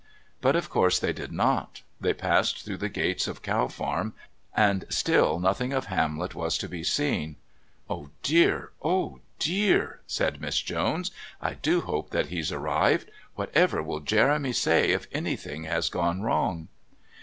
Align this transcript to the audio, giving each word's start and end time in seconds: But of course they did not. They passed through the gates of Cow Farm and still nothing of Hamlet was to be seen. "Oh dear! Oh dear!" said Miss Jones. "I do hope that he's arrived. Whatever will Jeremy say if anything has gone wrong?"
But 0.41 0.55
of 0.55 0.67
course 0.67 0.97
they 0.97 1.13
did 1.13 1.31
not. 1.31 1.83
They 1.99 2.15
passed 2.15 2.65
through 2.65 2.77
the 2.79 2.89
gates 2.89 3.27
of 3.27 3.43
Cow 3.43 3.67
Farm 3.67 4.15
and 4.55 4.83
still 4.89 5.39
nothing 5.39 5.73
of 5.73 5.85
Hamlet 5.93 6.33
was 6.33 6.57
to 6.57 6.67
be 6.67 6.83
seen. 6.83 7.35
"Oh 7.87 8.09
dear! 8.23 8.71
Oh 8.83 9.19
dear!" 9.37 10.01
said 10.07 10.41
Miss 10.41 10.59
Jones. 10.59 11.11
"I 11.39 11.53
do 11.53 11.81
hope 11.81 12.09
that 12.09 12.29
he's 12.29 12.51
arrived. 12.51 13.11
Whatever 13.35 13.83
will 13.83 13.99
Jeremy 13.99 14.53
say 14.53 14.89
if 14.89 15.05
anything 15.11 15.65
has 15.65 15.87
gone 15.87 16.23
wrong?" 16.23 16.67